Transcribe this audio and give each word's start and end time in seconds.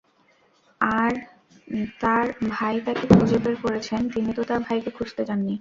তাঁর 2.01 2.25
ভাই 2.49 2.75
তাঁকে 2.85 3.05
খুঁজে 3.07 3.37
বের 3.37 3.55
করেছেন, 3.61 4.01
তিনি 4.09 4.29
তো 4.33 4.41
তাঁর 4.43 4.59
ভাইকে 4.59 4.91
খুঁজতে 4.91 5.21
যাননি। 5.25 5.49